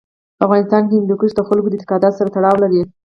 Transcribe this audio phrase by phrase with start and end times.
[0.37, 2.81] په افغانستان کې هندوکش د خلکو د اعتقاداتو سره تړاو لري.